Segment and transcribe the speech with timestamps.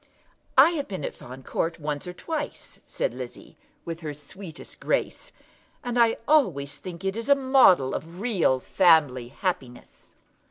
[0.57, 3.55] "I have been at Fawn Court once or twice," said Lizzie,
[3.85, 5.31] with her sweetest grace,
[5.83, 10.09] "and I always think it a model of real family happiness."